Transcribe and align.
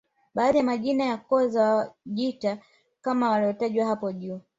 Baadhi 0.35 0.57
ya 0.57 0.63
majina 0.63 1.03
ya 1.05 1.17
koo 1.17 1.47
za 1.47 1.73
Wajita 2.05 2.57
kama 3.01 3.29
yalivyotajwa 3.31 3.85
hapo 3.85 4.11
juu 4.11 4.41